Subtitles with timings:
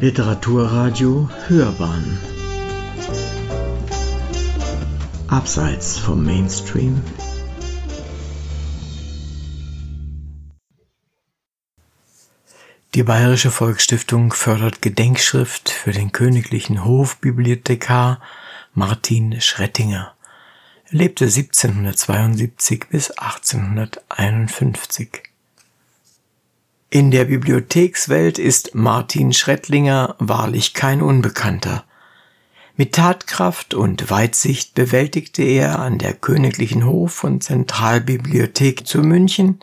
[0.00, 2.18] Literaturradio Hörbahn
[5.28, 7.02] Abseits vom Mainstream
[12.94, 18.22] Die Bayerische Volksstiftung fördert Gedenkschrift für den königlichen Hofbibliothekar
[18.72, 20.14] Martin Schrettinger.
[20.86, 25.29] Er lebte 1772 bis 1851.
[26.92, 31.84] In der Bibliothekswelt ist Martin Schrettlinger wahrlich kein Unbekannter.
[32.74, 39.60] Mit Tatkraft und Weitsicht bewältigte er an der Königlichen Hof- und Zentralbibliothek zu München,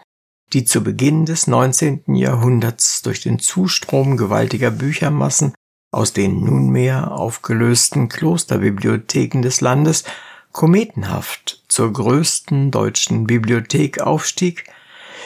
[0.53, 2.16] die zu Beginn des 19.
[2.16, 5.53] Jahrhunderts durch den Zustrom gewaltiger Büchermassen
[5.91, 10.05] aus den nunmehr aufgelösten Klosterbibliotheken des Landes
[10.53, 14.64] kometenhaft zur größten deutschen Bibliothek aufstieg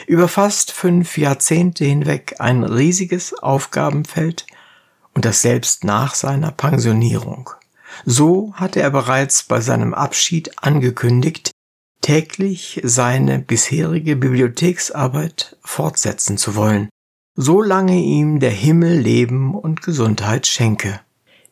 [0.06, 4.46] über fast fünf Jahrzehnte hinweg ein riesiges Aufgabenfeld
[5.14, 7.50] und das selbst nach seiner Pensionierung.
[8.04, 11.50] So hatte er bereits bei seinem Abschied angekündigt,
[12.00, 16.88] täglich seine bisherige Bibliotheksarbeit fortsetzen zu wollen,
[17.36, 21.00] solange ihm der Himmel Leben und Gesundheit schenke.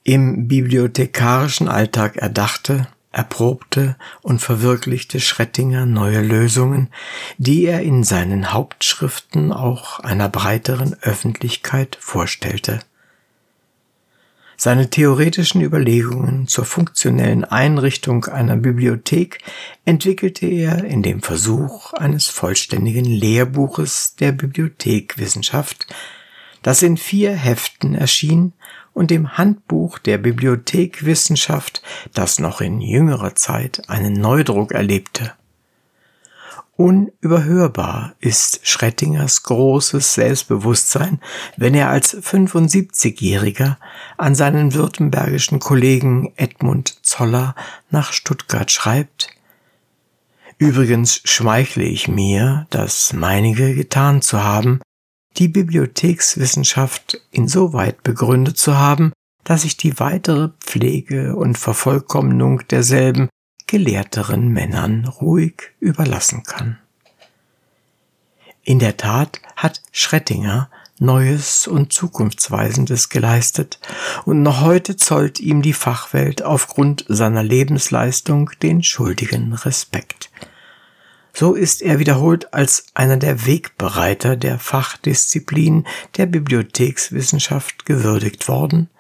[0.03, 6.89] Im bibliothekarischen Alltag erdachte, erprobte und verwirklichte Schrettinger neue Lösungen,
[7.39, 12.81] die er in seinen Hauptschriften auch einer breiteren Öffentlichkeit vorstellte.
[14.63, 19.39] Seine theoretischen Überlegungen zur funktionellen Einrichtung einer Bibliothek
[19.87, 25.87] entwickelte er in dem Versuch eines vollständigen Lehrbuches der Bibliothekwissenschaft,
[26.63, 28.53] das in vier Heften erschien
[29.01, 31.81] und dem Handbuch der Bibliothekwissenschaft,
[32.13, 35.33] das noch in jüngerer Zeit einen Neudruck erlebte.
[36.77, 41.19] Unüberhörbar ist Schrettingers großes Selbstbewusstsein,
[41.57, 43.79] wenn er als 75-Jähriger
[44.19, 47.55] an seinen württembergischen Kollegen Edmund Zoller
[47.89, 49.31] nach Stuttgart schreibt,
[50.59, 54.81] Übrigens schmeichle ich mir, das meinige getan zu haben,
[55.37, 59.13] die Bibliothekswissenschaft insoweit begründet zu haben,
[59.45, 63.29] dass ich die weitere Pflege und Vervollkommnung derselben
[63.67, 66.79] gelehrteren Männern ruhig überlassen kann.
[68.63, 70.69] In der Tat hat Schrettinger
[71.03, 73.81] Neues und Zukunftsweisendes geleistet,
[74.27, 80.31] und noch heute zollt ihm die Fachwelt aufgrund seiner Lebensleistung den schuldigen Respekt.
[81.41, 85.87] So ist er wiederholt als einer der Wegbereiter der Fachdisziplin
[86.19, 88.91] der Bibliothekswissenschaft gewürdigt worden,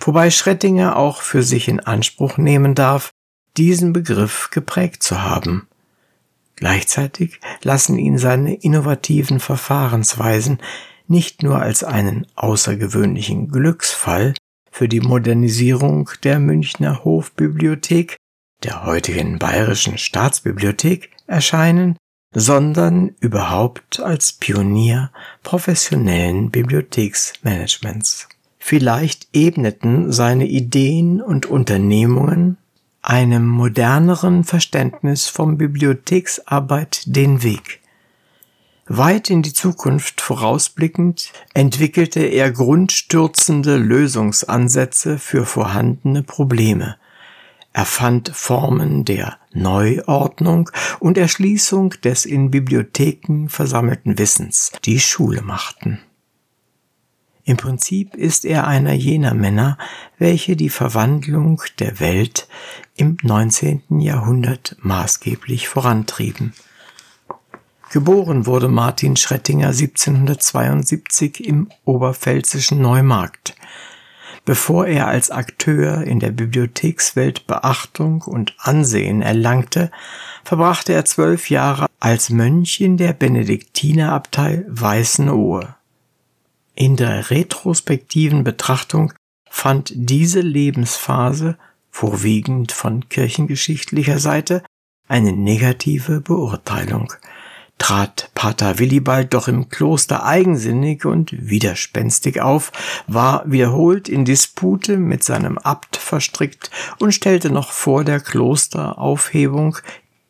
[0.00, 3.12] wobei Schrettinger auch für sich in Anspruch nehmen darf,
[3.56, 5.68] diesen Begriff geprägt zu haben.
[6.56, 10.58] Gleichzeitig lassen ihn seine innovativen Verfahrensweisen
[11.06, 14.34] nicht nur als einen außergewöhnlichen Glücksfall
[14.68, 18.16] für die Modernisierung der Münchner Hofbibliothek,
[18.64, 21.96] der heutigen Bayerischen Staatsbibliothek, erscheinen,
[22.32, 25.10] sondern überhaupt als Pionier
[25.42, 28.28] professionellen Bibliotheksmanagements.
[28.58, 32.56] Vielleicht ebneten seine Ideen und Unternehmungen
[33.02, 37.80] einem moderneren Verständnis von Bibliotheksarbeit den Weg.
[38.86, 46.96] Weit in die Zukunft vorausblickend entwickelte er grundstürzende Lösungsansätze für vorhandene Probleme,
[47.74, 50.70] er fand Formen der Neuordnung
[51.00, 55.98] und Erschließung des in Bibliotheken versammelten Wissens, die Schule machten.
[57.42, 59.76] Im Prinzip ist er einer jener Männer,
[60.18, 62.46] welche die Verwandlung der Welt
[62.94, 64.00] im 19.
[64.00, 66.54] Jahrhundert maßgeblich vorantrieben.
[67.90, 73.56] Geboren wurde Martin Schrettinger 1772 im oberpfälzischen Neumarkt.
[74.44, 79.90] Bevor er als Akteur in der Bibliothekswelt Beachtung und Ansehen erlangte,
[80.44, 85.74] verbrachte er zwölf Jahre als Mönch in der Benediktinerabtei Weißenohe.
[86.74, 89.14] In der retrospektiven Betrachtung
[89.48, 91.56] fand diese Lebensphase,
[91.90, 94.62] vorwiegend von kirchengeschichtlicher Seite,
[95.08, 97.12] eine negative Beurteilung
[97.78, 102.72] trat Pater Willibald doch im Kloster eigensinnig und widerspenstig auf,
[103.06, 109.78] war wiederholt in Dispute mit seinem Abt verstrickt und stellte noch vor der Klosteraufhebung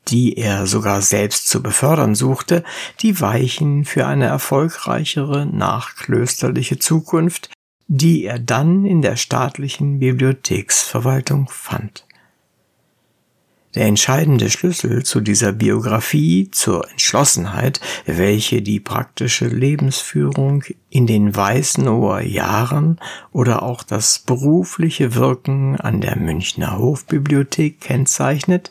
[0.09, 2.63] die er sogar selbst zu befördern suchte,
[3.01, 7.51] die Weichen für eine erfolgreichere nachklösterliche Zukunft,
[7.87, 12.07] die er dann in der staatlichen Bibliotheksverwaltung fand.
[13.75, 22.21] Der entscheidende Schlüssel zu dieser Biografie, zur Entschlossenheit, welche die praktische Lebensführung in den Weißenower
[22.21, 23.01] Jahren
[23.33, 28.71] oder auch das berufliche Wirken an der Münchner Hofbibliothek kennzeichnet,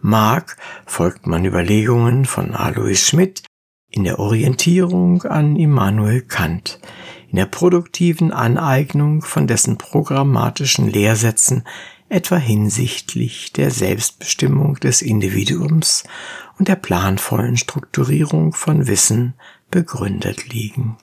[0.00, 3.42] mag, folgt man Überlegungen von Alois Schmidt,
[3.90, 6.80] in der Orientierung an Immanuel Kant,
[7.28, 11.64] in der produktiven Aneignung von dessen programmatischen Lehrsätzen,
[12.10, 16.04] etwa hinsichtlich der Selbstbestimmung des Individuums
[16.58, 19.34] und der planvollen Strukturierung von Wissen
[19.70, 20.98] begründet liegen.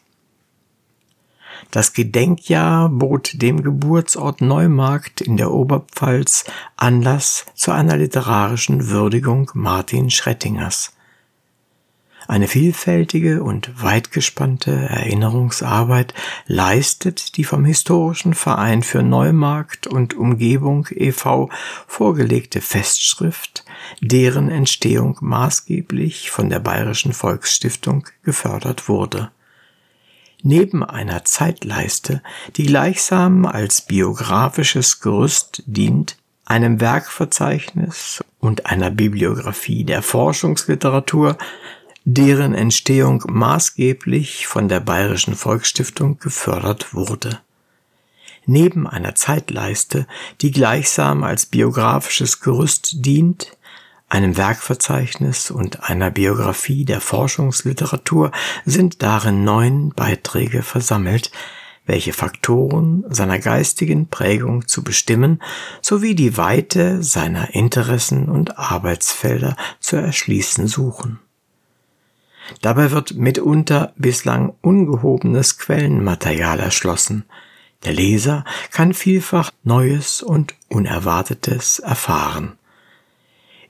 [1.72, 6.46] Das Gedenkjahr bot dem Geburtsort Neumarkt in der Oberpfalz
[6.76, 10.97] Anlass zu einer literarischen Würdigung Martin Schrettingers.
[12.28, 16.14] Eine vielfältige und weitgespannte Erinnerungsarbeit
[16.46, 21.50] leistet die vom Historischen Verein für Neumarkt und Umgebung e.V.
[21.88, 23.64] vorgelegte Festschrift,
[24.02, 29.32] deren Entstehung maßgeblich von der Bayerischen Volksstiftung gefördert wurde.
[30.44, 32.22] Neben einer Zeitleiste,
[32.58, 41.38] die gleichsam als biografisches Gerüst dient, einem Werkverzeichnis und einer Bibliographie der Forschungsliteratur
[42.10, 47.42] deren Entstehung maßgeblich von der Bayerischen Volksstiftung gefördert wurde.
[48.46, 50.08] Neben einer Zeitleiste,
[50.40, 53.58] die gleichsam als biografisches Gerüst dient,
[54.08, 58.32] einem Werkverzeichnis und einer Biografie der Forschungsliteratur
[58.64, 61.30] sind darin neun Beiträge versammelt,
[61.86, 65.42] welche Faktoren seiner geistigen Prägung zu bestimmen
[65.82, 71.20] sowie die Weite seiner Interessen und Arbeitsfelder zu erschließen suchen.
[72.62, 77.26] Dabei wird mitunter bislang ungehobenes Quellenmaterial erschlossen.
[77.84, 82.58] Der Leser kann vielfach Neues und Unerwartetes erfahren.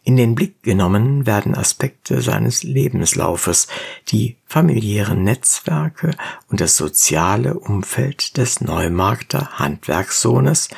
[0.07, 3.67] In den Blick genommen werden Aspekte seines Lebenslaufes,
[4.07, 6.11] die familiären Netzwerke
[6.47, 10.69] und das soziale Umfeld des Neumarkter Handwerkssohnes,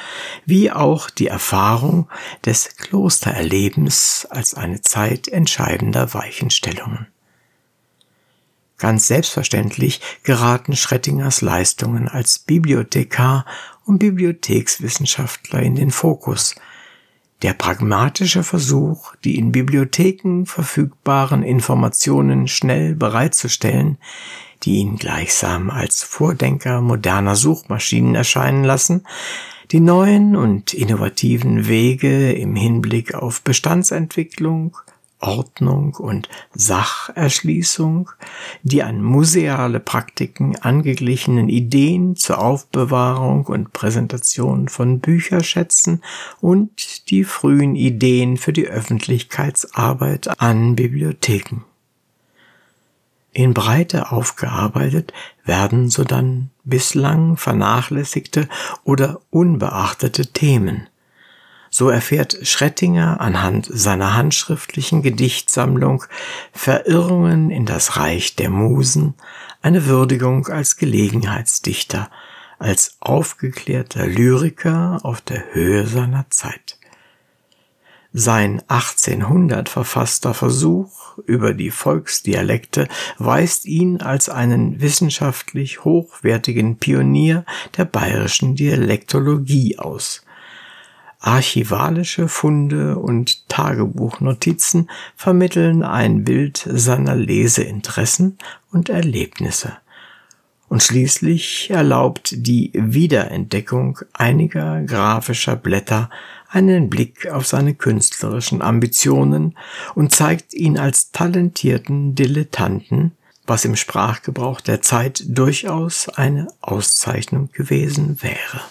[0.47, 2.09] wie auch die Erfahrung
[2.43, 7.05] des Klostererlebens als eine Zeit entscheidender Weichenstellungen.
[8.79, 13.45] Ganz selbstverständlich geraten Schrettingers Leistungen als Bibliothekar
[13.85, 16.55] und Bibliothekswissenschaftler in den Fokus.
[17.41, 23.97] Der pragmatische Versuch, die in Bibliotheken verfügbaren Informationen schnell bereitzustellen,
[24.63, 29.05] die ihn gleichsam als Vordenker moderner Suchmaschinen erscheinen lassen,
[29.71, 34.75] die neuen und innovativen Wege im Hinblick auf Bestandsentwicklung,
[35.19, 38.09] Ordnung und Sacherschließung,
[38.63, 46.01] die an museale Praktiken angeglichenen Ideen zur Aufbewahrung und Präsentation von Bücherschätzen
[46.39, 51.63] und die frühen Ideen für die Öffentlichkeitsarbeit an Bibliotheken.
[53.31, 55.13] In Breite aufgearbeitet
[55.45, 58.49] werden sodann bislang vernachlässigte
[58.83, 60.87] oder unbeachtete Themen,
[61.69, 66.03] so erfährt Schrettinger anhand seiner handschriftlichen Gedichtsammlung
[66.51, 69.15] Verirrungen in das Reich der Musen
[69.61, 72.09] eine Würdigung als Gelegenheitsdichter,
[72.59, 76.79] als aufgeklärter Lyriker auf der Höhe seiner Zeit.
[78.11, 82.87] Sein 1800 verfasster Versuch über die Volksdialekte
[83.19, 87.45] weist ihn als einen wissenschaftlich hochwertigen Pionier
[87.77, 90.25] der bayerischen Dialektologie aus.
[91.19, 98.37] Archivalische Funde und Tagebuchnotizen vermitteln ein Bild seiner Leseinteressen
[98.71, 99.73] und Erlebnisse.
[100.69, 106.09] Und schließlich erlaubt die Wiederentdeckung einiger grafischer Blätter
[106.47, 109.57] einen Blick auf seine künstlerischen Ambitionen
[109.95, 113.11] und zeigt ihn als talentierten Dilettanten,
[113.45, 118.61] was im Sprachgebrauch der Zeit durchaus eine Auszeichnung gewesen wäre.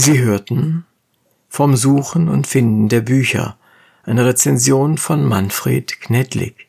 [0.00, 0.86] Sie hörten
[1.48, 3.58] Vom Suchen und Finden der Bücher,
[4.04, 6.68] eine Rezension von Manfred Knedlik.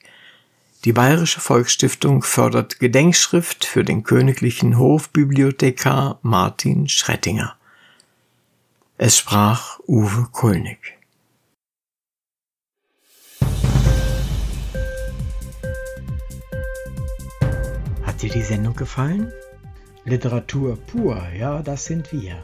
[0.83, 7.55] Die Bayerische Volksstiftung fördert Gedenkschrift für den königlichen Hofbibliothekar Martin Schrettinger.
[8.97, 10.97] Es sprach Uwe Kulnig.
[18.01, 19.31] Hat dir die Sendung gefallen?
[20.03, 22.43] Literatur pur, ja, das sind wir